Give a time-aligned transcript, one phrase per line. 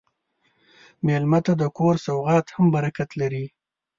[1.05, 3.45] مېلمه ته د کور سوغات هم برکت لري.